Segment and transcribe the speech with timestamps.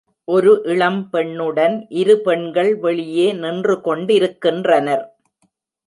[0.27, 5.05] ஒரு இளம்பெண்ணுடன் இரு பெண்கள் வெளியே நின்று கொண்டிருக்கின்றனர்.